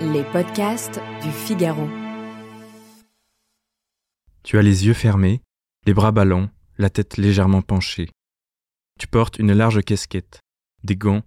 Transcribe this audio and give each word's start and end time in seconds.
Les 0.00 0.24
podcasts 0.24 1.00
du 1.22 1.30
Figaro. 1.30 1.88
Tu 4.42 4.58
as 4.58 4.62
les 4.62 4.86
yeux 4.86 4.94
fermés, 4.94 5.40
les 5.86 5.94
bras 5.94 6.12
ballants, 6.12 6.50
la 6.78 6.90
tête 6.90 7.16
légèrement 7.16 7.62
penchée. 7.62 8.10
Tu 8.98 9.06
portes 9.06 9.38
une 9.38 9.52
large 9.52 9.82
casquette, 9.82 10.40
des 10.84 10.96
gants, 10.96 11.22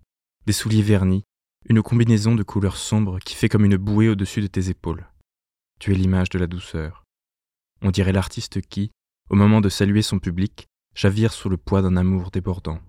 des 0.45 0.53
souliers 0.53 0.81
vernis, 0.81 1.23
une 1.67 1.81
combinaison 1.81 2.35
de 2.35 2.43
couleurs 2.43 2.77
sombres 2.77 3.19
qui 3.19 3.35
fait 3.35 3.49
comme 3.49 3.65
une 3.65 3.77
bouée 3.77 4.09
au-dessus 4.09 4.41
de 4.41 4.47
tes 4.47 4.69
épaules. 4.69 5.09
Tu 5.79 5.91
es 5.91 5.95
l'image 5.95 6.29
de 6.29 6.39
la 6.39 6.47
douceur. 6.47 7.03
On 7.81 7.91
dirait 7.91 8.13
l'artiste 8.13 8.61
qui, 8.61 8.91
au 9.29 9.35
moment 9.35 9.61
de 9.61 9.69
saluer 9.69 10.01
son 10.01 10.19
public, 10.19 10.67
chavire 10.93 11.33
sous 11.33 11.49
le 11.49 11.57
poids 11.57 11.81
d'un 11.81 11.97
amour 11.97 12.31
débordant. 12.31 12.79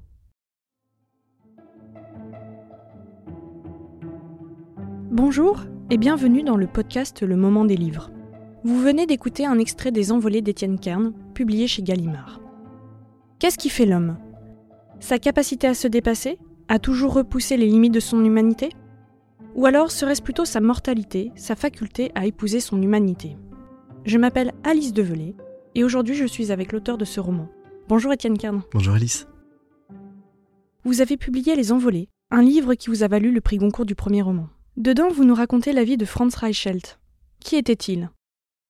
Bonjour 5.17 5.65
et 5.89 5.97
bienvenue 5.97 6.43
dans 6.43 6.59
le 6.59 6.67
podcast 6.67 7.23
Le 7.23 7.37
Moment 7.37 7.65
des 7.65 7.79
livres. 7.79 8.11
Vous 8.65 8.79
venez 8.79 9.07
d'écouter 9.07 9.47
un 9.47 9.59
extrait 9.59 9.91
des 9.91 10.13
Envolées 10.13 10.43
d'Étienne 10.43 10.79
Kern, 10.79 11.15
publié 11.33 11.67
chez 11.67 11.81
Gallimard. 11.81 12.43
Qu'est-ce 13.39 13.57
qui 13.57 13.71
fait 13.71 13.87
l'homme? 13.87 14.19
Sa 15.01 15.19
capacité 15.19 15.69
à 15.69 15.73
se 15.73 15.89
dépasser? 15.89 16.39
À 16.69 16.79
toujours 16.79 17.15
repousser 17.15 17.57
les 17.57 17.65
limites 17.65 17.95
de 17.95 17.99
son 17.99 18.23
humanité? 18.23 18.69
Ou 19.55 19.65
alors 19.65 19.91
serait-ce 19.91 20.21
plutôt 20.21 20.45
sa 20.45 20.61
mortalité, 20.61 21.33
sa 21.35 21.57
faculté 21.57 22.13
à 22.15 22.27
épouser 22.27 22.61
son 22.61 22.83
humanité? 22.83 23.39
Je 24.05 24.19
m'appelle 24.19 24.53
Alice 24.65 24.93
Develay 24.93 25.35
et 25.75 25.83
aujourd'hui 25.83 26.15
je 26.15 26.27
suis 26.27 26.53
avec 26.53 26.73
l'auteur 26.73 26.99
de 26.99 27.07
ce 27.07 27.21
roman. 27.21 27.49
Bonjour 27.89 28.13
Étienne 28.13 28.37
Kern. 28.37 28.61
Bonjour 28.71 28.95
Alice. 28.95 29.27
Vous 30.85 31.01
avez 31.01 31.17
publié 31.17 31.57
Les 31.57 31.73
Envolées, 31.73 32.11
un 32.31 32.43
livre 32.43 32.75
qui 32.75 32.91
vous 32.91 33.03
a 33.03 33.09
valu 33.09 33.33
le 33.33 33.41
prix 33.41 33.57
Goncourt 33.57 33.87
du 33.87 33.95
premier 33.95 34.21
roman. 34.21 34.49
Dedans, 34.77 35.09
vous 35.09 35.25
nous 35.25 35.35
racontez 35.35 35.73
la 35.73 35.85
vie 35.85 35.97
de 35.97 36.05
Franz 36.05 36.37
Reichelt. 36.37 36.99
Qui 37.41 37.57
était-il? 37.57 38.11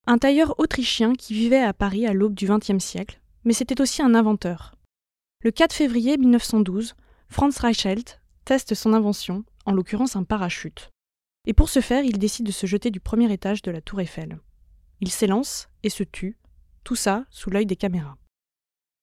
Un 0.07 0.19
tailleur 0.19 0.55
autrichien 0.61 1.15
qui 1.15 1.35
vivait 1.35 1.63
à 1.63 1.73
Paris 1.73 2.07
à 2.07 2.13
l'aube 2.13 2.35
du 2.35 2.47
XXe 2.47 2.79
siècle, 2.79 3.21
mais 3.43 3.53
c'était 3.53 3.81
aussi 3.81 4.03
un 4.03 4.15
inventeur. 4.15 4.77
Le 5.43 5.51
4 5.51 5.73
février 5.73 6.17
1912, 6.17 6.95
Franz 7.29 7.59
Reichelt 7.61 8.21
teste 8.45 8.75
son 8.75 8.93
invention, 8.93 9.45
en 9.65 9.73
l'occurrence 9.73 10.15
un 10.15 10.23
parachute. 10.23 10.91
Et 11.45 11.53
pour 11.53 11.69
ce 11.69 11.81
faire, 11.81 12.05
il 12.05 12.19
décide 12.20 12.47
de 12.47 12.53
se 12.53 12.67
jeter 12.67 12.93
du 12.93 13.01
premier 13.01 13.33
étage 13.33 13.63
de 13.63 13.73
la 13.73 13.81
tour 13.81 14.01
Eiffel. 14.01 14.39
Il 15.01 15.11
s'élance 15.11 15.69
et 15.83 15.91
se 15.91 16.05
tue, 16.05 16.39
tout 16.85 16.95
ça 16.95 17.25
sous 17.31 17.51
l'œil 17.51 17.67
des 17.67 17.75
caméras. 17.75 18.17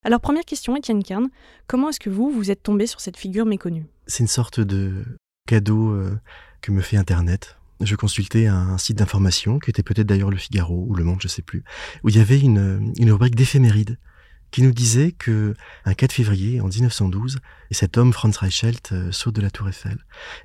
Alors 0.06 0.22
première 0.22 0.46
question, 0.46 0.78
Étienne 0.78 1.04
Kern, 1.04 1.30
comment 1.68 1.90
est-ce 1.90 2.00
que 2.00 2.10
vous, 2.10 2.30
vous 2.30 2.50
êtes 2.50 2.64
tombé 2.64 2.88
sur 2.88 3.02
cette 3.02 3.18
figure 3.18 3.46
méconnue? 3.46 3.88
C'est 4.08 4.24
une 4.24 4.28
sorte 4.28 4.62
de 4.62 5.04
cadeau 5.46 5.92
euh, 5.92 6.18
que 6.64 6.72
me 6.72 6.82
fait 6.82 6.98
Internet. 6.98 7.58
Je 7.82 7.96
consultais 7.96 8.48
un 8.48 8.78
site 8.78 8.98
d'information, 8.98 9.60
qui 9.60 9.70
était 9.70 9.84
peut-être 9.84 10.08
d'ailleurs 10.08 10.32
le 10.32 10.38
Figaro 10.38 10.86
ou 10.88 10.96
le 10.96 11.04
Monde, 11.04 11.20
je 11.22 11.28
sais 11.28 11.42
plus, 11.42 11.64
où 12.04 12.10
il 12.10 12.16
y 12.16 12.20
avait 12.20 12.40
une, 12.40 12.94
une 12.98 13.12
rubrique 13.12 13.36
d'éphémérides 13.36 14.00
qui 14.50 14.62
nous 14.62 14.72
disait 14.72 15.12
que 15.12 15.56
un 15.84 15.96
4 15.96 16.14
février 16.14 16.62
en 16.62 16.68
1912, 16.68 17.40
et 17.72 17.74
cet 17.74 17.98
homme 17.98 18.14
Franz 18.14 18.38
Reichelt 18.38 18.92
euh, 18.92 19.12
saute 19.12 19.36
de 19.36 19.42
la 19.42 19.50
Tour 19.50 19.68
Eiffel. 19.68 19.98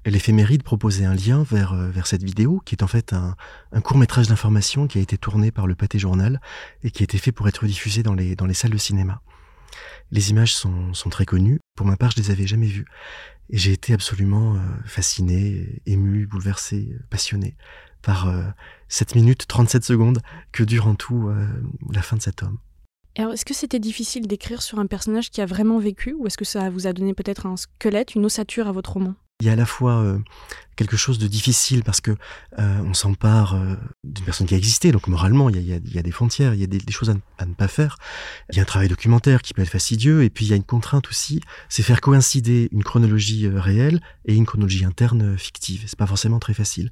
Et 0.06 0.10
l'éphéméride 0.10 0.62
proposait 0.62 1.04
un 1.04 1.14
lien 1.14 1.42
vers 1.42 1.74
euh, 1.74 1.90
vers 1.90 2.06
cette 2.06 2.24
vidéo, 2.24 2.62
qui 2.64 2.74
est 2.74 2.82
en 2.82 2.86
fait 2.86 3.12
un, 3.12 3.36
un 3.70 3.80
court 3.82 3.98
métrage 3.98 4.26
d'information 4.28 4.86
qui 4.86 4.98
a 4.98 5.02
été 5.02 5.18
tourné 5.18 5.50
par 5.50 5.66
le 5.66 5.74
Pâté 5.74 5.98
Journal 5.98 6.40
et 6.82 6.90
qui 6.90 7.02
a 7.02 7.04
été 7.04 7.18
fait 7.18 7.32
pour 7.32 7.48
être 7.48 7.66
diffusé 7.66 8.02
dans 8.02 8.14
les 8.14 8.34
dans 8.34 8.46
les 8.46 8.54
salles 8.54 8.72
de 8.72 8.78
cinéma. 8.78 9.20
Les 10.10 10.30
images 10.30 10.54
sont, 10.54 10.94
sont 10.94 11.10
très 11.10 11.26
connues. 11.26 11.60
Pour 11.76 11.86
ma 11.86 11.96
part, 11.96 12.10
je 12.10 12.16
les 12.16 12.30
avais 12.30 12.46
jamais 12.46 12.66
vues. 12.66 12.86
Et 13.50 13.58
j'ai 13.58 13.72
été 13.72 13.92
absolument 13.94 14.54
euh, 14.54 14.58
fasciné, 14.84 15.82
ému, 15.86 16.26
bouleversé, 16.26 16.96
passionné 17.10 17.56
par 18.02 18.28
euh, 18.28 18.44
7 18.88 19.14
minutes 19.14 19.46
37 19.46 19.84
secondes 19.84 20.20
que 20.52 20.62
dure 20.62 20.86
en 20.86 20.94
tout 20.94 21.28
euh, 21.28 21.46
la 21.90 22.02
fin 22.02 22.16
de 22.16 22.22
cet 22.22 22.42
homme. 22.42 22.58
Alors, 23.16 23.32
est-ce 23.32 23.44
que 23.44 23.54
c'était 23.54 23.80
difficile 23.80 24.28
d'écrire 24.28 24.62
sur 24.62 24.78
un 24.78 24.86
personnage 24.86 25.30
qui 25.30 25.40
a 25.40 25.46
vraiment 25.46 25.78
vécu, 25.78 26.12
ou 26.12 26.26
est-ce 26.26 26.38
que 26.38 26.44
ça 26.44 26.70
vous 26.70 26.86
a 26.86 26.92
donné 26.92 27.14
peut-être 27.14 27.46
un 27.46 27.56
squelette, 27.56 28.14
une 28.14 28.24
ossature 28.24 28.68
à 28.68 28.72
votre 28.72 28.92
roman? 28.92 29.14
Il 29.40 29.46
y 29.46 29.50
a 29.50 29.52
à 29.52 29.56
la 29.56 29.66
fois 29.66 30.02
euh, 30.02 30.18
quelque 30.74 30.96
chose 30.96 31.20
de 31.20 31.28
difficile 31.28 31.84
parce 31.84 32.00
que 32.00 32.10
euh, 32.58 32.80
on 32.84 32.92
s'empare 32.92 33.54
euh, 33.54 33.76
d'une 34.02 34.24
personne 34.24 34.48
qui 34.48 34.54
a 34.54 34.56
existé, 34.56 34.90
donc 34.90 35.06
moralement 35.06 35.48
il 35.48 35.60
y 35.60 35.72
a, 35.72 35.76
il 35.76 35.94
y 35.94 35.96
a, 35.96 36.02
des 36.02 36.10
frontières, 36.10 36.54
il 36.54 36.60
y 36.60 36.64
a 36.64 36.66
des, 36.66 36.78
des 36.78 36.92
choses 36.92 37.08
à 37.38 37.46
ne, 37.46 37.54
pas 37.54 37.68
faire. 37.68 37.98
Il 38.50 38.56
y 38.56 38.58
a 38.58 38.62
un 38.62 38.64
travail 38.64 38.88
documentaire 38.88 39.42
qui 39.42 39.54
peut 39.54 39.62
être 39.62 39.68
fastidieux, 39.68 40.24
et 40.24 40.28
puis 40.28 40.46
il 40.46 40.48
y 40.48 40.54
a 40.54 40.56
une 40.56 40.64
contrainte 40.64 41.08
aussi, 41.08 41.40
c'est 41.68 41.84
faire 41.84 42.00
coïncider 42.00 42.68
une 42.72 42.82
chronologie 42.82 43.46
réelle 43.46 44.00
et 44.24 44.34
une 44.34 44.44
chronologie 44.44 44.84
interne 44.84 45.38
fictive. 45.38 45.84
C'est 45.86 45.96
pas 45.96 46.08
forcément 46.08 46.40
très 46.40 46.54
facile. 46.54 46.90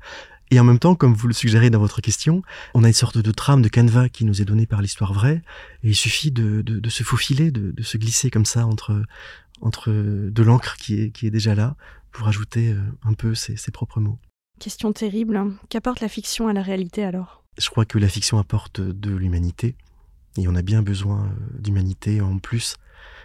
Et 0.53 0.61
en 0.61 0.65
même 0.65 0.79
temps, 0.79 0.95
comme 0.95 1.15
vous 1.15 1.27
le 1.27 1.35
suggérez 1.35 1.71
dans 1.71 1.81
votre 1.81 2.01
question, 2.01 2.43
on 2.75 2.85
a 2.85 2.87
une 2.87 2.95
sorte 2.95 3.19
de 3.19 3.33
trame, 3.33 3.61
de 3.61 3.69
canevas 3.69 4.09
qui 4.09 4.25
nous 4.25 4.41
est 4.41 4.45
donnée 4.45 4.67
par 4.67 4.83
l'histoire 4.83 5.13
vraie, 5.13 5.43
et 5.83 5.89
il 5.89 5.97
suffit 5.97 6.31
de, 6.31 6.63
de, 6.63 6.79
de 6.79 6.91
se 6.91 7.03
faufiler, 7.03 7.51
de, 7.51 7.73
de, 7.73 7.83
se 7.83 7.99
glisser 7.99 8.31
comme 8.31 8.47
ça 8.47 8.67
entre, 8.67 9.03
entre 9.61 9.91
de 9.91 10.43
l'encre 10.45 10.77
qui 10.77 11.01
est, 11.01 11.11
qui 11.11 11.27
est 11.27 11.31
déjà 11.31 11.57
là, 11.57 11.75
pour 12.17 12.29
ajouter 12.29 12.75
un 13.05 13.13
peu 13.13 13.35
ses, 13.35 13.57
ses 13.57 13.71
propres 13.71 14.01
mots. 14.01 14.19
Question 14.59 14.93
terrible. 14.93 15.39
Qu'apporte 15.69 16.01
la 16.01 16.09
fiction 16.09 16.49
à 16.49 16.55
la 16.55 16.63
réalité 16.63 17.05
alors? 17.05 17.45
Je 17.59 17.69
crois 17.69 17.85
que 17.85 17.99
la 17.99 18.09
fiction 18.09 18.39
apporte 18.39 18.81
de 18.81 19.15
l'humanité, 19.15 19.77
et 20.39 20.49
on 20.49 20.55
a 20.55 20.63
bien 20.63 20.83
besoin 20.83 21.31
d'humanité 21.59 22.23
en 22.23 22.39
plus 22.39 22.77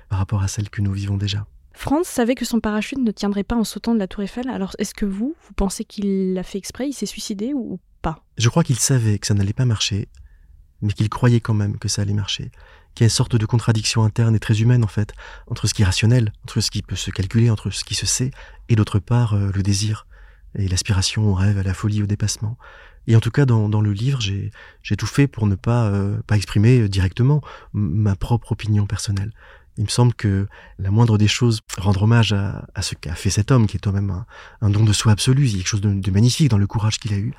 par 0.09 0.19
rapport 0.19 0.43
à 0.43 0.49
celle 0.49 0.69
que 0.69 0.81
nous 0.81 0.91
vivons 0.91 1.15
déjà. 1.15 1.47
Franz 1.73 2.03
savait 2.05 2.35
que 2.35 2.43
son 2.43 2.59
parachute 2.59 2.99
ne 2.99 3.11
tiendrait 3.11 3.45
pas 3.45 3.55
en 3.55 3.63
sautant 3.63 3.93
de 3.93 3.99
la 3.99 4.07
tour 4.07 4.23
Eiffel, 4.23 4.49
alors 4.49 4.75
est-ce 4.77 4.93
que 4.93 5.05
vous, 5.05 5.35
vous 5.41 5.53
pensez 5.53 5.85
qu'il 5.85 6.33
l'a 6.33 6.43
fait 6.43 6.57
exprès, 6.57 6.89
il 6.89 6.93
s'est 6.93 7.05
suicidé 7.05 7.53
ou 7.53 7.79
pas? 8.01 8.25
Je 8.37 8.49
crois 8.49 8.63
qu'il 8.63 8.77
savait 8.77 9.19
que 9.19 9.27
ça 9.27 9.33
n'allait 9.33 9.53
pas 9.53 9.63
marcher, 9.63 10.09
mais 10.81 10.93
qu'il 10.93 11.09
croyait 11.09 11.39
quand 11.39 11.53
même 11.53 11.77
que 11.77 11.87
ça 11.87 12.01
allait 12.01 12.13
marcher. 12.13 12.51
Qu'il 12.95 13.03
y 13.03 13.05
a 13.05 13.07
une 13.07 13.09
sorte 13.09 13.35
de 13.35 13.45
contradiction 13.45 14.03
interne 14.03 14.35
et 14.35 14.39
très 14.39 14.61
humaine 14.61 14.83
en 14.83 14.87
fait, 14.87 15.13
entre 15.47 15.67
ce 15.67 15.73
qui 15.73 15.81
est 15.81 15.85
rationnel, 15.85 16.33
entre 16.43 16.59
ce 16.59 16.71
qui 16.71 16.81
peut 16.81 16.95
se 16.95 17.11
calculer, 17.11 17.49
entre 17.49 17.69
ce 17.69 17.83
qui 17.83 17.95
se 17.95 18.05
sait, 18.05 18.31
et 18.69 18.75
d'autre 18.75 18.99
part 18.99 19.33
euh, 19.33 19.51
le 19.53 19.63
désir, 19.63 20.07
et 20.55 20.67
l'aspiration 20.67 21.29
au 21.29 21.33
rêve, 21.33 21.57
à 21.57 21.63
la 21.63 21.73
folie, 21.73 22.03
au 22.03 22.07
dépassement. 22.07 22.57
Et 23.07 23.15
en 23.15 23.19
tout 23.19 23.31
cas, 23.31 23.45
dans, 23.45 23.69
dans 23.69 23.81
le 23.81 23.93
livre, 23.93 24.19
j'ai 24.21 24.51
tout 24.97 25.07
fait 25.07 25.27
pour 25.27 25.47
ne 25.47 25.55
pas, 25.55 25.87
euh, 25.87 26.19
pas 26.27 26.35
exprimer 26.35 26.87
directement 26.87 27.41
ma 27.73 28.15
propre 28.15 28.51
opinion 28.51 28.85
personnelle. 28.85 29.33
Il 29.77 29.85
me 29.85 29.89
semble 29.89 30.13
que 30.13 30.47
la 30.79 30.91
moindre 30.91 31.17
des 31.17 31.27
choses, 31.27 31.61
rendre 31.77 32.03
hommage 32.03 32.33
à, 32.33 32.81
ce 32.81 32.95
qu'a 32.95 33.15
fait 33.15 33.29
cet 33.29 33.51
homme, 33.51 33.67
qui 33.67 33.77
est 33.77 33.79
quand 33.79 33.93
même 33.93 34.09
un, 34.09 34.25
un, 34.61 34.69
don 34.69 34.83
de 34.83 34.93
soi 34.93 35.13
absolu, 35.13 35.45
il 35.45 35.51
y 35.51 35.53
a 35.55 35.57
quelque 35.59 35.67
chose 35.67 35.81
de, 35.81 36.11
magnifique 36.11 36.49
dans 36.49 36.57
le 36.57 36.67
courage 36.67 36.99
qu'il 36.99 37.13
a 37.13 37.17
eu. 37.17 37.33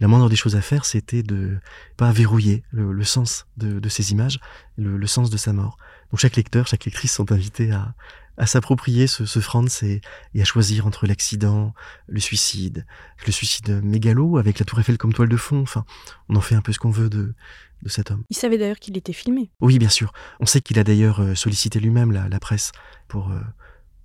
La 0.00 0.06
moindre 0.06 0.28
des 0.28 0.36
choses 0.36 0.54
à 0.54 0.60
faire, 0.60 0.84
c'était 0.84 1.22
de 1.22 1.58
pas 1.96 2.12
verrouiller 2.12 2.62
le, 2.70 2.92
le 2.92 3.04
sens 3.04 3.46
de, 3.56 3.80
de, 3.80 3.88
ces 3.88 4.12
images, 4.12 4.38
le, 4.76 4.96
le, 4.96 5.06
sens 5.06 5.30
de 5.30 5.36
sa 5.36 5.52
mort. 5.52 5.78
Donc 6.12 6.20
chaque 6.20 6.36
lecteur, 6.36 6.66
chaque 6.66 6.84
lectrice 6.84 7.12
sont 7.12 7.32
invités 7.32 7.72
à, 7.72 7.94
à 8.38 8.46
s'approprier 8.46 9.06
ce, 9.06 9.26
ce 9.26 9.40
Franz 9.40 9.84
et, 9.84 10.00
et, 10.34 10.40
à 10.40 10.44
choisir 10.44 10.86
entre 10.86 11.06
l'accident, 11.06 11.74
le 12.06 12.20
suicide, 12.20 12.86
le 13.26 13.32
suicide 13.32 13.82
mégalo 13.82 14.38
avec 14.38 14.58
la 14.58 14.64
tour 14.64 14.78
Eiffel 14.80 14.96
comme 14.96 15.12
toile 15.12 15.28
de 15.28 15.36
fond. 15.36 15.60
Enfin, 15.60 15.84
on 16.28 16.36
en 16.36 16.40
fait 16.40 16.54
un 16.54 16.62
peu 16.62 16.72
ce 16.72 16.78
qu'on 16.78 16.90
veut 16.90 17.10
de, 17.10 17.34
de 17.82 17.88
cet 17.88 18.10
homme. 18.10 18.22
Il 18.30 18.36
savait 18.36 18.58
d'ailleurs 18.58 18.78
qu'il 18.78 18.96
était 18.96 19.12
filmé. 19.12 19.50
Oui, 19.60 19.78
bien 19.78 19.88
sûr. 19.88 20.12
On 20.40 20.46
sait 20.46 20.60
qu'il 20.60 20.78
a 20.78 20.84
d'ailleurs 20.84 21.36
sollicité 21.36 21.80
lui-même 21.80 22.12
la, 22.12 22.28
la, 22.28 22.40
presse 22.40 22.72
pour 23.08 23.30
euh, 23.30 23.40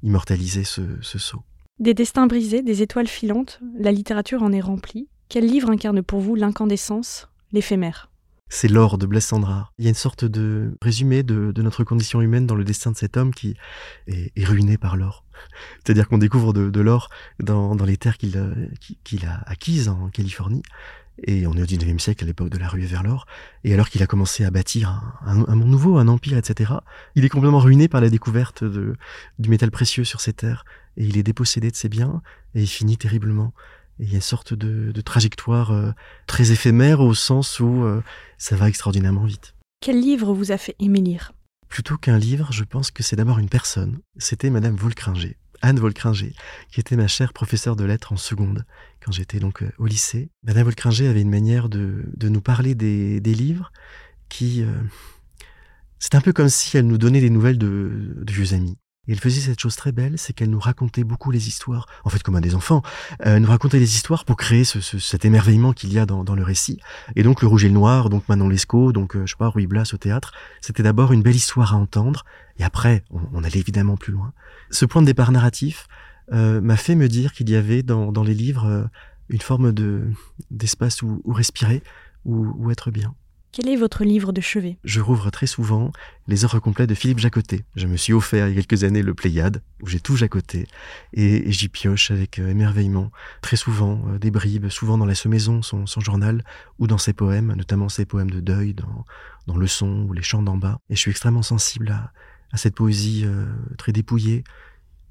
immortaliser 0.02 0.64
ce, 0.64 0.82
ce 1.02 1.20
saut. 1.20 1.44
Des 1.80 1.94
destins 1.94 2.28
brisés, 2.28 2.62
des 2.62 2.82
étoiles 2.82 3.08
filantes, 3.08 3.60
la 3.80 3.92
littérature 3.92 4.44
en 4.44 4.52
est 4.52 4.62
remplie. 4.62 5.08
Quel 5.30 5.46
livre 5.46 5.70
incarne 5.70 6.04
pour 6.04 6.20
vous 6.20 6.36
l'incandescence, 6.36 7.28
l'éphémère? 7.52 8.10
C'est 8.50 8.68
l'or 8.68 8.98
de 8.98 9.06
Blaise. 9.06 9.32
Il 9.80 9.84
y 9.84 9.88
a 9.88 9.90
une 9.90 9.96
sorte 9.96 10.26
de 10.26 10.78
résumé 10.82 11.24
de, 11.24 11.54
notre 11.62 11.84
condition 11.84 12.22
humaine 12.22 12.46
dans 12.46 12.56
le 12.56 12.64
destin 12.64 12.92
de 12.92 12.98
cet 12.98 13.18
homme 13.18 13.34
qui 13.34 13.56
est, 14.08 14.46
ruiné 14.46 14.78
par 14.78 14.96
l'or. 14.96 15.26
C'est-à-dire 15.84 16.08
qu'on 16.08 16.20
découvre 16.20 16.54
de, 16.54 16.82
l'or 16.82 17.10
dans, 17.40 17.74
les 17.86 17.98
terres 17.98 18.18
qu'il 18.18 18.34
qu 19.04 19.18
a 19.26 19.44
acquises 19.48 19.90
en 19.90 20.10
Californie. 20.10 20.62
Et 21.26 21.46
on 21.46 21.54
est 21.54 21.62
au 21.62 21.66
19e 21.66 22.00
siècle, 22.00 22.24
à 22.24 22.28
l'époque 22.28 22.50
de 22.50 22.58
la 22.58 22.68
rue 22.68 22.82
vers 22.82 23.04
l'or. 23.04 23.28
Et 23.64 23.74
alors 23.74 23.90
qu'il 23.90 24.02
a 24.02 24.08
commencé 24.08 24.46
à 24.46 24.52
bâtir 24.52 25.02
un, 25.22 25.56
monde 25.56 25.70
nouveau, 25.70 25.98
un 25.98 26.08
empire, 26.08 26.38
etc., 26.38 26.74
il 27.16 27.24
est 27.24 27.30
complètement 27.30 27.60
ruiné 27.60 27.88
par 27.88 28.02
la 28.02 28.10
découverte 28.10 28.64
du 28.64 29.50
métal 29.50 29.70
précieux 29.72 30.04
sur 30.04 30.22
ses 30.22 30.34
terres. 30.34 30.66
Et 30.98 31.06
il 31.06 31.18
est 31.18 31.24
dépossédé 31.24 31.72
de 31.72 31.76
ses 31.76 31.90
biens, 31.90 32.22
et 32.56 32.62
il 32.62 32.68
finit 32.68 32.98
terriblement. 32.98 33.54
Il 34.00 34.10
y 34.10 34.14
a 34.14 34.16
une 34.16 34.22
sorte 34.22 34.54
de, 34.54 34.92
de 34.92 35.02
trajectoire 35.02 35.72
euh, 35.72 35.92
très 36.28 36.52
éphémère 36.52 37.00
au 37.00 37.14
sens 37.14 37.60
où 37.60 37.84
euh, 37.84 38.02
ça 38.38 38.56
va 38.56 38.68
extraordinairement 38.68 39.26
vite. 39.26 39.56
Quel 39.82 40.00
livre 40.00 40.34
vous 40.34 40.52
a 40.52 40.58
fait 40.58 40.76
aimer 40.80 41.02
lire? 41.02 41.32
Plutôt 41.70 41.98
qu'un 41.98 42.18
livre, 42.18 42.52
je 42.52 42.64
pense 42.64 42.92
que 42.92 43.04
c'est 43.04 43.16
d'abord 43.16 43.40
une 43.40 43.50
personne. 43.50 44.00
C'était 44.18 44.50
Madame 44.50 44.76
Volcringer. 44.76 45.38
Anne 45.62 45.80
Volcringer, 45.80 46.36
qui 46.72 46.80
était 46.80 46.98
ma 46.98 47.08
chère 47.08 47.32
professeure 47.32 47.76
de 47.76 47.86
lettres 47.86 48.12
en 48.12 48.18
seconde, 48.18 48.66
quand 49.04 49.12
j'étais 49.12 49.40
donc 49.40 49.64
euh, 49.64 49.72
au 49.78 49.86
lycée. 49.86 50.30
Madame 50.44 50.66
Volcringer 50.66 51.08
avait 51.08 51.22
une 51.22 51.30
manière 51.30 51.70
de, 51.70 52.04
de 52.18 52.30
nous 52.30 52.42
parler 52.42 52.76
des, 52.76 53.22
des 53.22 53.34
livres 53.34 53.72
qui... 54.28 54.62
Euh, 54.62 54.74
c'est 56.00 56.16
un 56.16 56.22
peu 56.22 56.34
comme 56.34 56.50
si 56.50 56.76
elle 56.76 56.88
nous 56.88 56.98
donnait 56.98 57.22
des 57.22 57.30
nouvelles 57.30 57.58
de, 57.58 58.14
de 58.18 58.34
vieux 58.34 58.54
amis. 58.54 58.78
Et 59.08 59.12
elle 59.12 59.20
faisait 59.20 59.42
cette 59.42 59.60
chose 59.60 59.76
très 59.76 59.92
belle, 59.92 60.18
c'est 60.18 60.32
qu'elle 60.32 60.50
nous 60.50 60.60
racontait 60.60 61.04
beaucoup 61.04 61.30
les 61.32 61.48
histoires, 61.48 61.88
en 62.06 62.10
fait 62.10 62.24
comme 62.24 62.36
à 62.36 62.42
des 62.42 62.56
enfants, 62.56 62.82
euh, 63.26 63.38
nous 63.40 63.50
racontait 63.50 63.80
les 63.80 63.96
histoires 63.96 64.24
pour 64.24 64.38
créer 64.38 64.64
ce, 64.64 64.80
ce, 64.80 64.98
cet 64.98 65.26
émerveillement 65.26 65.74
qu'il 65.74 65.92
y 65.92 66.00
a 66.00 66.06
dans, 66.06 66.24
dans, 66.24 66.36
le 66.36 66.44
récit. 66.44 66.80
Et 67.18 67.24
donc 67.24 67.42
le 67.42 67.48
Rouge 67.50 67.66
et 67.66 67.68
le 67.68 67.74
Noir, 67.74 68.10
donc 68.10 68.28
Manon 68.30 68.48
Lescaut, 68.48 68.94
donc 68.94 69.16
euh, 69.16 69.26
je 69.26 69.32
sais 69.32 69.38
pas, 69.38 69.50
Ruy 69.50 69.68
Blas 69.68 69.92
au 69.94 69.98
théâtre, 69.98 70.32
c'était 70.62 70.84
d'abord 70.84 71.12
une 71.12 71.22
belle 71.22 71.36
histoire 71.36 71.74
à 71.74 71.78
entendre, 71.78 72.24
et 72.58 72.64
après 72.64 73.04
on, 73.12 73.20
on, 73.34 73.44
allait 73.44 73.60
évidemment 73.60 73.98
plus 73.98 74.14
loin. 74.14 74.32
Ce 74.72 74.86
point 74.86 75.02
de 75.02 75.08
départ 75.08 75.34
narratif 75.34 75.88
euh, 76.32 76.62
m'a 76.62 76.78
fait 76.78 76.96
me 76.96 77.10
dire 77.10 77.34
qu'il 77.34 77.50
y 77.50 77.56
avait 77.56 77.84
dans, 77.84 78.12
dans 78.14 78.24
les 78.24 78.34
livres 78.34 78.66
euh, 78.66 78.84
une 79.28 79.42
forme 79.42 79.74
de 79.74 80.10
d'espace 80.50 81.02
où, 81.02 81.22
où 81.26 81.34
respirer, 81.34 81.84
où, 82.24 82.54
où 82.58 82.72
être 82.72 82.92
bien. 82.92 83.14
Quel 83.54 83.70
est 83.70 83.76
votre 83.76 84.04
livre 84.04 84.34
de 84.34 84.42
chevet? 84.42 84.80
Je 84.84 85.00
rouvre 85.00 85.30
très 85.30 85.46
souvent 85.46 85.92
les 86.28 86.44
œuvres 86.44 86.58
complètes 86.58 86.90
de 86.90 86.96
Philippe 86.96 87.20
Jacotet. 87.20 87.64
Je 87.76 87.86
me 87.86 87.98
suis 87.98 88.12
offert 88.12 88.48
il 88.48 88.56
y 88.56 88.58
a 88.58 88.64
quelques 88.64 88.84
années 88.84 89.04
le 89.04 89.14
Pléiade, 89.14 89.62
où 89.84 89.88
j'ai 89.88 90.00
tout 90.00 90.16
Jacotet, 90.16 90.66
et, 91.14 91.52
j'y 91.52 91.70
pioche 91.70 92.10
avec 92.10 92.40
euh, 92.40 92.50
émerveillement. 92.50 93.12
Très 93.44 93.56
souvent, 93.56 94.02
euh, 94.08 94.18
des 94.18 94.32
bribes, 94.32 94.70
souvent 94.70 94.98
dans 94.98 95.06
La 95.06 95.14
Semaison, 95.14 95.62
son, 95.62 95.86
journal, 96.00 96.44
ou 96.80 96.88
dans 96.88 96.98
ses 96.98 97.14
poèmes, 97.14 97.54
notamment 97.54 97.90
ses 97.90 98.06
poèmes 98.06 98.32
de 98.32 98.40
deuil, 98.40 98.74
dans, 98.74 99.56
Le 99.56 99.68
Son 99.68 100.08
ou 100.10 100.14
Les 100.14 100.24
Chants 100.24 100.42
d'en 100.42 100.58
bas. 100.58 100.80
Et 100.90 100.96
je 100.96 101.00
suis 101.00 101.12
extrêmement 101.12 101.44
sensible 101.44 101.92
à, 101.92 102.58
cette 102.58 102.74
poésie 102.74 103.22
euh, 103.24 103.46
très 103.78 103.92
dépouillée, 103.92 104.44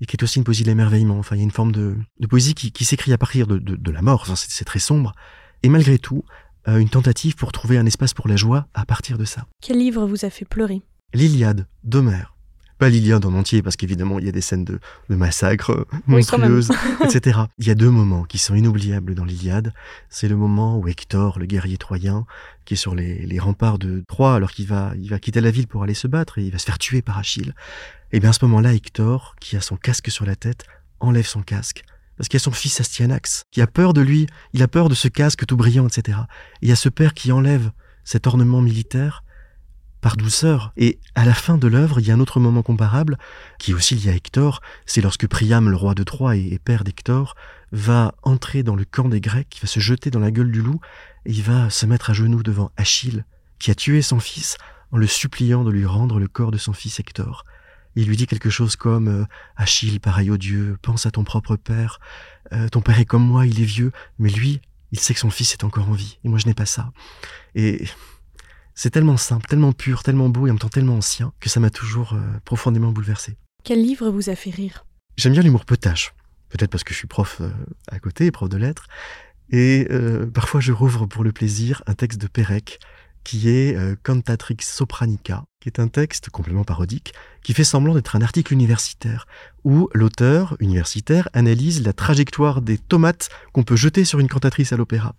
et 0.00 0.06
qui 0.06 0.16
est 0.16 0.22
aussi 0.24 0.38
une 0.38 0.44
poésie 0.44 0.64
de 0.64 0.68
l'émerveillement. 0.68 1.20
Enfin, 1.20 1.36
il 1.36 1.38
y 1.38 1.42
a 1.42 1.44
une 1.44 1.52
forme 1.52 1.70
de, 1.70 1.96
poésie 2.28 2.54
qui, 2.54 2.84
s'écrit 2.84 3.12
à 3.12 3.18
partir 3.18 3.46
de, 3.46 3.90
la 3.92 4.02
mort, 4.02 4.26
c'est 4.36 4.64
très 4.64 4.80
sombre, 4.80 5.14
et 5.62 5.68
malgré 5.68 5.98
tout, 5.98 6.24
euh, 6.68 6.78
une 6.78 6.88
tentative 6.88 7.34
pour 7.36 7.52
trouver 7.52 7.78
un 7.78 7.86
espace 7.86 8.14
pour 8.14 8.28
la 8.28 8.36
joie 8.36 8.66
à 8.74 8.84
partir 8.84 9.18
de 9.18 9.24
ça. 9.24 9.46
Quel 9.60 9.78
livre 9.78 10.06
vous 10.06 10.24
a 10.24 10.30
fait 10.30 10.44
pleurer? 10.44 10.82
L'Iliade 11.14 11.66
d'Homère. 11.84 12.34
Pas 12.78 12.88
l'Iliade 12.88 13.24
en 13.24 13.34
entier, 13.34 13.62
parce 13.62 13.76
qu'évidemment, 13.76 14.18
il 14.18 14.24
y 14.24 14.28
a 14.28 14.32
des 14.32 14.40
scènes 14.40 14.64
de, 14.64 14.80
de 15.08 15.14
massacres 15.14 15.86
monstrueuses, 16.06 16.70
oui, 16.70 17.06
etc. 17.14 17.40
Il 17.58 17.66
y 17.66 17.70
a 17.70 17.76
deux 17.76 17.90
moments 17.90 18.24
qui 18.24 18.38
sont 18.38 18.56
inoubliables 18.56 19.14
dans 19.14 19.24
l'Iliade. 19.24 19.72
C'est 20.08 20.26
le 20.26 20.36
moment 20.36 20.78
où 20.78 20.88
Hector, 20.88 21.38
le 21.38 21.46
guerrier 21.46 21.76
troyen, 21.76 22.26
qui 22.64 22.74
est 22.74 22.76
sur 22.76 22.96
les, 22.96 23.24
les 23.24 23.38
remparts 23.38 23.78
de 23.78 24.02
Troie, 24.08 24.34
alors 24.34 24.50
qu'il 24.50 24.66
va, 24.66 24.92
il 24.98 25.10
va 25.10 25.20
quitter 25.20 25.40
la 25.40 25.52
ville 25.52 25.68
pour 25.68 25.84
aller 25.84 25.94
se 25.94 26.08
battre, 26.08 26.38
et 26.38 26.42
il 26.42 26.50
va 26.50 26.58
se 26.58 26.64
faire 26.64 26.78
tuer 26.78 27.02
par 27.02 27.18
Achille. 27.18 27.54
Et 28.10 28.18
bien 28.18 28.30
à 28.30 28.32
ce 28.32 28.44
moment-là, 28.46 28.74
Hector, 28.74 29.36
qui 29.38 29.56
a 29.56 29.60
son 29.60 29.76
casque 29.76 30.10
sur 30.10 30.26
la 30.26 30.34
tête, 30.34 30.64
enlève 30.98 31.26
son 31.26 31.42
casque 31.42 31.84
parce 32.16 32.28
qu'il 32.28 32.38
y 32.38 32.42
a 32.42 32.44
son 32.44 32.52
fils 32.52 32.80
Astyanax, 32.80 33.44
qui 33.50 33.60
a 33.60 33.66
peur 33.66 33.92
de 33.92 34.00
lui, 34.00 34.26
il 34.52 34.62
a 34.62 34.68
peur 34.68 34.88
de 34.88 34.94
ce 34.94 35.08
casque 35.08 35.46
tout 35.46 35.56
brillant, 35.56 35.86
etc. 35.86 36.18
Et 36.60 36.66
il 36.66 36.68
y 36.68 36.72
a 36.72 36.76
ce 36.76 36.88
père 36.88 37.14
qui 37.14 37.32
enlève 37.32 37.70
cet 38.04 38.26
ornement 38.26 38.60
militaire 38.60 39.24
par 40.02 40.16
douceur. 40.16 40.72
Et 40.76 40.98
à 41.14 41.24
la 41.24 41.32
fin 41.32 41.56
de 41.56 41.68
l'œuvre, 41.68 42.00
il 42.00 42.06
y 42.06 42.10
a 42.10 42.14
un 42.14 42.20
autre 42.20 42.40
moment 42.40 42.62
comparable, 42.62 43.16
qui 43.58 43.70
est 43.70 43.74
aussi 43.74 43.94
lié 43.94 44.10
à 44.10 44.14
Hector, 44.14 44.60
c'est 44.84 45.00
lorsque 45.00 45.26
Priam, 45.26 45.70
le 45.70 45.76
roi 45.76 45.94
de 45.94 46.02
Troie 46.02 46.36
et, 46.36 46.58
père 46.62 46.84
d'Hector, 46.84 47.34
va 47.70 48.14
entrer 48.22 48.62
dans 48.62 48.74
le 48.74 48.84
camp 48.84 49.08
des 49.08 49.20
Grecs, 49.20 49.56
il 49.56 49.60
va 49.60 49.68
se 49.68 49.80
jeter 49.80 50.10
dans 50.10 50.20
la 50.20 50.30
gueule 50.30 50.50
du 50.50 50.60
loup, 50.60 50.80
et 51.24 51.30
il 51.30 51.42
va 51.42 51.70
se 51.70 51.86
mettre 51.86 52.10
à 52.10 52.12
genoux 52.12 52.42
devant 52.42 52.72
Achille, 52.76 53.24
qui 53.58 53.70
a 53.70 53.74
tué 53.74 54.02
son 54.02 54.20
fils, 54.20 54.58
en 54.90 54.98
le 54.98 55.06
suppliant 55.06 55.64
de 55.64 55.70
lui 55.70 55.86
rendre 55.86 56.18
le 56.18 56.28
corps 56.28 56.50
de 56.50 56.58
son 56.58 56.74
fils 56.74 57.00
Hector. 57.00 57.44
Il 57.94 58.06
lui 58.06 58.16
dit 58.16 58.26
quelque 58.26 58.50
chose 58.50 58.76
comme 58.76 59.08
euh, 59.08 59.24
Achille, 59.56 60.00
pareil 60.00 60.30
au 60.30 60.36
Dieu, 60.36 60.78
pense 60.82 61.06
à 61.06 61.10
ton 61.10 61.24
propre 61.24 61.56
père. 61.56 62.00
Euh, 62.52 62.68
ton 62.68 62.80
père 62.80 62.98
est 62.98 63.04
comme 63.04 63.26
moi, 63.26 63.46
il 63.46 63.60
est 63.60 63.66
vieux, 63.66 63.92
mais 64.18 64.30
lui, 64.30 64.60
il 64.92 64.98
sait 64.98 65.14
que 65.14 65.20
son 65.20 65.30
fils 65.30 65.52
est 65.52 65.64
encore 65.64 65.88
en 65.88 65.92
vie. 65.92 66.18
Et 66.24 66.28
moi, 66.28 66.38
je 66.38 66.46
n'ai 66.46 66.54
pas 66.54 66.66
ça. 66.66 66.92
Et 67.54 67.84
c'est 68.74 68.90
tellement 68.90 69.16
simple, 69.16 69.46
tellement 69.46 69.72
pur, 69.72 70.02
tellement 70.02 70.28
beau 70.28 70.46
et 70.46 70.50
en 70.50 70.54
même 70.54 70.58
temps 70.58 70.68
tellement 70.68 70.96
ancien 70.96 71.32
que 71.40 71.48
ça 71.48 71.60
m'a 71.60 71.70
toujours 71.70 72.14
euh, 72.14 72.20
profondément 72.44 72.92
bouleversé. 72.92 73.36
Quel 73.64 73.82
livre 73.82 74.10
vous 74.10 74.30
a 74.30 74.36
fait 74.36 74.50
rire? 74.50 74.86
J'aime 75.16 75.32
bien 75.32 75.42
l'humour 75.42 75.64
potache. 75.66 76.14
Peut-être 76.48 76.70
parce 76.70 76.84
que 76.84 76.92
je 76.92 76.98
suis 76.98 77.08
prof 77.08 77.40
à 77.88 77.98
côté, 77.98 78.30
prof 78.30 78.48
de 78.48 78.58
lettres. 78.58 78.86
Et 79.50 79.88
parfois, 80.34 80.60
je 80.60 80.70
rouvre 80.72 81.06
pour 81.06 81.24
le 81.24 81.32
plaisir 81.32 81.82
un 81.86 81.94
texte 81.94 82.20
de 82.20 82.26
Pérec 82.26 82.78
qui 83.24 83.48
est 83.48 83.76
euh, 83.76 83.94
Cantatrix 84.02 84.56
Sopranica, 84.60 85.44
qui 85.60 85.68
est 85.68 85.80
un 85.80 85.88
texte 85.88 86.30
complètement 86.30 86.64
parodique, 86.64 87.14
qui 87.42 87.54
fait 87.54 87.64
semblant 87.64 87.94
d'être 87.94 88.16
un 88.16 88.22
article 88.22 88.52
universitaire, 88.52 89.26
où 89.64 89.88
l'auteur 89.94 90.56
universitaire 90.60 91.28
analyse 91.32 91.82
la 91.82 91.92
trajectoire 91.92 92.62
des 92.62 92.78
tomates 92.78 93.28
qu'on 93.52 93.62
peut 93.62 93.76
jeter 93.76 94.04
sur 94.04 94.20
une 94.20 94.28
cantatrice 94.28 94.72
à 94.72 94.76
l'opéra. 94.76 95.14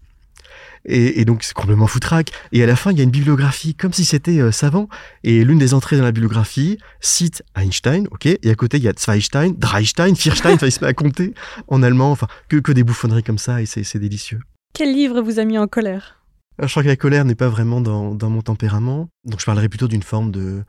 Et, 0.86 1.24
donc 1.26 1.44
c'est 1.44 1.54
complètement 1.54 1.88
foutraque. 1.88 2.32
Et 2.52 2.62
à 2.64 2.66
la 2.66 2.76
fin, 2.76 2.92
il 2.92 2.98
y 2.98 3.02
a 3.02 3.04
une 3.04 3.10
bibliographie 3.10 3.74
comme 3.74 3.94
si 3.94 4.06
c'était 4.06 4.40
euh, 4.40 4.52
savant. 4.52 4.90
Et 5.24 5.44
l'une 5.44 5.58
des 5.58 5.74
entrées 5.74 5.98
dans 5.98 6.04
la 6.04 6.12
bibliographie 6.12 6.78
cite 7.00 7.44
Einstein, 7.56 8.08
ok. 8.12 8.26
Et 8.26 8.50
à 8.50 8.56
côté, 8.56 8.78
il 8.78 8.84
y 8.84 8.88
a 8.88 8.94
Zweistein, 8.94 9.54
Dreistein, 9.58 10.14
Vierstein. 10.14 10.56
enfin, 10.56 10.68
il 10.68 10.72
se 10.72 10.82
met 10.82 10.88
à 10.88 10.94
compter 10.94 11.34
en 11.68 11.84
allemand. 11.84 12.12
Enfin, 12.12 12.28
que 12.50 12.72
des 12.72 12.84
bouffonneries 12.84 13.24
comme 13.24 13.38
ça. 13.38 13.62
Et 13.62 13.66
c'est 13.66 14.00
délicieux. 14.00 14.40
Quel 14.74 14.94
livre 14.94 15.22
vous 15.22 15.40
a 15.40 15.46
mis 15.46 15.58
en 15.58 15.68
colère? 15.68 16.23
Je 16.60 16.68
crois 16.68 16.84
que 16.84 16.88
la 16.88 16.96
colère 16.96 17.26
n'est 17.26 17.36
pas 17.36 17.50
vraiment 17.50 17.82
dans, 17.82 18.16
dans, 18.16 18.30
mon 18.30 18.42
tempérament, 18.42 19.10
donc 19.26 19.40
je 19.40 19.46
parlerai 19.46 19.70
plutôt 19.70 19.88
d'une 19.88 20.04
forme 20.04 20.32
de 20.32 20.64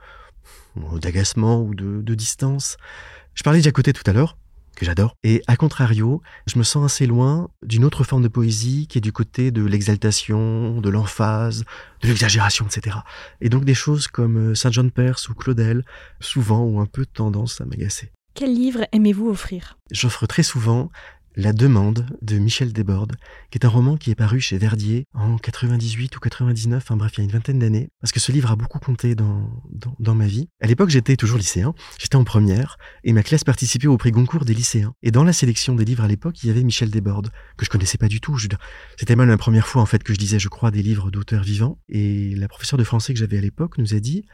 d'agacement 1.00 1.62
ou 1.62 1.74
de, 1.74 2.02
de, 2.02 2.14
distance. 2.14 2.76
Je 3.34 3.42
parlais 3.42 3.60
déjà 3.60 3.70
côté 3.70 3.92
tout 3.92 4.02
à 4.06 4.12
l'heure, 4.12 4.36
que 4.74 4.84
j'adore, 4.84 5.16
et 5.22 5.42
à 5.46 5.56
contrario, 5.56 6.20
je 6.46 6.58
me 6.58 6.64
sens 6.64 6.84
assez 6.84 7.06
loin 7.06 7.48
d'une 7.62 7.84
autre 7.84 8.04
forme 8.04 8.22
de 8.22 8.28
poésie 8.28 8.86
qui 8.88 8.98
est 8.98 9.00
du 9.00 9.12
côté 9.12 9.50
de 9.50 9.64
l'exaltation, 9.64 10.80
de 10.80 10.88
l'emphase, 10.90 11.64
de 12.02 12.08
l'exagération, 12.08 12.66
etc. 12.66 12.98
Et 13.40 13.48
donc 13.48 13.64
des 13.64 13.74
choses 13.74 14.08
comme 14.08 14.50
euh, 14.50 14.54
Saint 14.54 14.70
John 14.70 14.90
Perse 14.90 15.28
ou 15.28 15.34
Claudel, 15.34 15.84
souvent 16.20 16.62
ont 16.62 16.80
un 16.80 16.86
peu 16.86 17.06
tendance 17.06 17.60
à 17.60 17.64
m'agacer. 17.64 18.10
Quel 18.34 18.52
livre 18.52 18.84
aimez-vous 18.90 19.28
offrir? 19.28 19.78
J'offre 19.92 20.26
très 20.26 20.42
souvent 20.42 20.90
la 21.36 21.52
demande 21.52 22.06
de 22.22 22.38
Michel 22.38 22.72
Desbordes, 22.72 23.16
qui 23.50 23.58
est 23.58 23.66
un 23.66 23.68
roman 23.68 23.96
qui 23.96 24.10
est 24.10 24.14
paru 24.14 24.40
chez 24.40 24.58
Verdier 24.58 25.06
en 25.14 25.36
98 25.36 26.16
ou 26.16 26.20
99, 26.20 26.82
enfin 26.82 26.96
bref, 26.96 27.12
il 27.14 27.18
y 27.18 27.20
a 27.22 27.24
une 27.24 27.30
vingtaine 27.30 27.58
d'années, 27.58 27.88
parce 28.00 28.12
que 28.12 28.20
ce 28.20 28.32
livre 28.32 28.50
a 28.50 28.56
beaucoup 28.56 28.78
compté 28.78 29.14
dans, 29.14 29.50
dans, 29.70 29.96
dans 29.98 30.14
ma 30.14 30.26
vie. 30.26 30.48
À 30.60 30.66
l'époque, 30.66 30.90
j'étais 30.90 31.16
toujours 31.16 31.38
lycéen, 31.38 31.74
j'étais 31.98 32.16
en 32.16 32.24
première, 32.24 32.78
et 33.02 33.12
ma 33.12 33.22
classe 33.22 33.44
participait 33.44 33.86
au 33.86 33.96
prix 33.96 34.12
Goncourt 34.12 34.44
des 34.44 34.54
lycéens. 34.54 34.94
Et 35.02 35.10
dans 35.10 35.24
la 35.24 35.32
sélection 35.32 35.74
des 35.74 35.84
livres 35.84 36.04
à 36.04 36.08
l'époque, 36.08 36.42
il 36.42 36.46
y 36.48 36.50
avait 36.50 36.62
Michel 36.62 36.90
Desbordes, 36.90 37.30
que 37.56 37.64
je 37.64 37.70
connaissais 37.70 37.98
pas 37.98 38.08
du 38.08 38.20
tout. 38.20 38.38
C'était 38.96 39.16
même 39.16 39.28
la 39.28 39.36
première 39.36 39.66
fois, 39.66 39.82
en 39.82 39.86
fait, 39.86 40.02
que 40.02 40.12
je 40.12 40.18
disais, 40.18 40.38
je 40.38 40.48
crois, 40.48 40.70
des 40.70 40.82
livres 40.82 41.10
d'auteurs 41.10 41.42
vivants. 41.42 41.78
Et 41.88 42.34
la 42.36 42.48
professeure 42.48 42.78
de 42.78 42.84
français 42.84 43.12
que 43.12 43.18
j'avais 43.18 43.38
à 43.38 43.40
l'époque 43.40 43.78
nous 43.78 43.94
a 43.94 44.00
dit, 44.00 44.24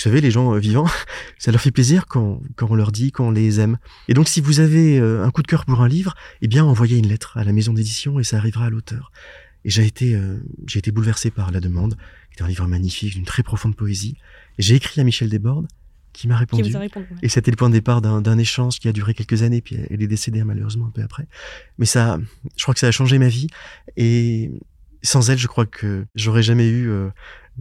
vous 0.00 0.04
savez, 0.04 0.22
les 0.22 0.30
gens 0.30 0.54
euh, 0.54 0.58
vivants, 0.58 0.86
ça 1.38 1.52
leur 1.52 1.60
fait 1.60 1.70
plaisir 1.70 2.06
quand, 2.06 2.40
quand 2.56 2.68
on 2.70 2.74
leur 2.74 2.90
dit 2.90 3.12
qu'on 3.12 3.30
les 3.30 3.60
aime. 3.60 3.76
Et 4.08 4.14
donc, 4.14 4.28
si 4.28 4.40
vous 4.40 4.60
avez 4.60 4.98
euh, 4.98 5.22
un 5.22 5.30
coup 5.30 5.42
de 5.42 5.46
cœur 5.46 5.66
pour 5.66 5.82
un 5.82 5.88
livre, 5.88 6.14
eh 6.40 6.48
bien, 6.48 6.64
envoyez 6.64 6.96
une 6.96 7.06
lettre 7.06 7.36
à 7.36 7.44
la 7.44 7.52
maison 7.52 7.74
d'édition 7.74 8.18
et 8.18 8.24
ça 8.24 8.38
arrivera 8.38 8.64
à 8.64 8.70
l'auteur. 8.70 9.12
Et 9.66 9.70
j'ai 9.70 9.84
été, 9.84 10.14
euh, 10.14 10.38
j'ai 10.66 10.78
été 10.78 10.90
bouleversé 10.90 11.30
par 11.30 11.50
la 11.50 11.60
demande, 11.60 11.96
qui 12.34 12.42
est 12.42 12.46
un 12.46 12.48
livre 12.48 12.66
magnifique, 12.66 13.12
d'une 13.12 13.26
très 13.26 13.42
profonde 13.42 13.76
poésie. 13.76 14.16
Et 14.58 14.62
j'ai 14.62 14.74
écrit 14.74 15.02
à 15.02 15.04
Michel 15.04 15.28
Desbordes, 15.28 15.68
qui 16.14 16.28
m'a 16.28 16.38
répondu. 16.38 16.62
Qui 16.62 16.74
répondu 16.78 17.06
ouais. 17.10 17.18
Et 17.22 17.28
c'était 17.28 17.50
le 17.50 17.58
point 17.58 17.68
de 17.68 17.74
départ 17.74 18.00
d'un 18.00 18.38
échange 18.38 18.78
qui 18.78 18.88
a 18.88 18.92
duré 18.92 19.12
quelques 19.12 19.42
années, 19.42 19.60
puis 19.60 19.76
elle 19.90 20.02
est 20.02 20.08
décédée 20.08 20.42
malheureusement 20.44 20.86
un 20.86 20.90
peu 20.90 21.02
après. 21.02 21.26
Mais 21.76 21.84
ça, 21.84 22.18
je 22.56 22.62
crois 22.62 22.72
que 22.72 22.80
ça 22.80 22.86
a 22.86 22.90
changé 22.90 23.18
ma 23.18 23.28
vie. 23.28 23.48
Et 23.98 24.50
sans 25.02 25.30
elle, 25.30 25.38
je 25.38 25.46
crois 25.46 25.66
que 25.66 26.06
j'aurais 26.14 26.42
jamais 26.42 26.68
eu 26.68 26.88
euh, 26.88 27.08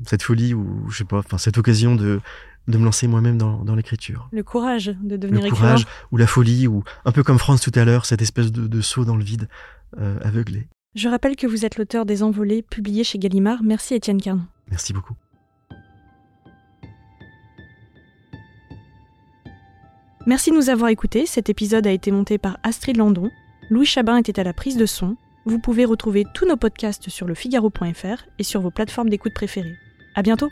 cette 0.05 0.23
folie 0.23 0.53
ou 0.53 0.85
je 0.89 0.97
sais 0.97 1.03
pas, 1.03 1.19
enfin 1.19 1.37
cette 1.37 1.57
occasion 1.57 1.95
de 1.95 2.21
de 2.69 2.77
me 2.77 2.85
lancer 2.85 3.07
moi-même 3.07 3.37
dans, 3.37 3.63
dans 3.63 3.75
l'écriture. 3.75 4.29
Le 4.31 4.43
courage 4.43 4.95
de 5.01 5.17
devenir 5.17 5.43
Le 5.43 5.49
courage 5.49 5.85
ou 6.11 6.17
la 6.17 6.27
folie 6.27 6.67
ou 6.67 6.83
un 7.03 7.11
peu 7.11 7.23
comme 7.23 7.39
France 7.39 7.61
tout 7.61 7.71
à 7.73 7.83
l'heure, 7.83 8.05
cette 8.05 8.21
espèce 8.21 8.51
de, 8.51 8.67
de, 8.67 8.81
saut 8.81 9.05
dans 9.05 9.15
le 9.15 9.23
vide 9.23 9.49
euh, 9.99 10.19
aveuglé. 10.21 10.67
Je 10.95 11.09
rappelle 11.09 11.35
que 11.35 11.47
vous 11.47 11.65
êtes 11.65 11.77
l'auteur 11.77 12.05
des 12.05 12.23
Envolées, 12.23 12.61
publié 12.61 13.03
chez 13.03 13.17
Gallimard. 13.17 13.63
Merci 13.63 13.95
Étienne 13.95 14.21
Carnon. 14.21 14.45
Merci 14.69 14.93
beaucoup. 14.93 15.15
Merci 20.25 20.51
de 20.51 20.55
nous 20.55 20.69
avoir 20.69 20.89
écoutés. 20.89 21.25
Cet 21.25 21.49
épisode 21.49 21.87
a 21.87 21.91
été 21.91 22.11
monté 22.11 22.37
par 22.37 22.57
Astrid 22.63 22.97
Landon. 22.97 23.31
Louis 23.71 23.85
Chabin 23.85 24.17
était 24.17 24.39
à 24.39 24.43
la 24.43 24.53
prise 24.53 24.77
de 24.77 24.85
son. 24.85 25.15
Vous 25.45 25.59
pouvez 25.59 25.85
retrouver 25.85 26.25
tous 26.33 26.45
nos 26.45 26.57
podcasts 26.57 27.09
sur 27.09 27.27
lefigaro.fr 27.27 28.25
et 28.37 28.43
sur 28.43 28.61
vos 28.61 28.71
plateformes 28.71 29.09
d'écoute 29.09 29.33
préférées. 29.33 29.77
À 30.15 30.21
bientôt! 30.21 30.51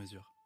mesure. 0.01 0.40